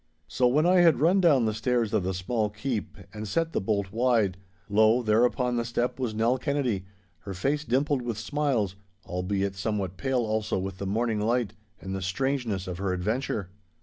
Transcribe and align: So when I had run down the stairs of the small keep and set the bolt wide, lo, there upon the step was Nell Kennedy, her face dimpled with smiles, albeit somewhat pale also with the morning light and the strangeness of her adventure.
So 0.27 0.47
when 0.47 0.65
I 0.65 0.77
had 0.77 0.99
run 0.99 1.21
down 1.21 1.45
the 1.45 1.53
stairs 1.53 1.93
of 1.93 2.01
the 2.01 2.15
small 2.15 2.49
keep 2.49 2.97
and 3.13 3.27
set 3.27 3.53
the 3.53 3.61
bolt 3.61 3.91
wide, 3.91 4.35
lo, 4.67 5.03
there 5.03 5.25
upon 5.25 5.57
the 5.57 5.63
step 5.63 5.99
was 5.99 6.15
Nell 6.15 6.39
Kennedy, 6.39 6.85
her 7.19 7.35
face 7.35 7.63
dimpled 7.63 8.01
with 8.01 8.17
smiles, 8.17 8.75
albeit 9.05 9.53
somewhat 9.55 9.97
pale 9.97 10.21
also 10.21 10.57
with 10.57 10.79
the 10.79 10.87
morning 10.87 11.19
light 11.21 11.53
and 11.79 11.93
the 11.93 12.01
strangeness 12.01 12.65
of 12.65 12.79
her 12.79 12.93
adventure. 12.93 13.49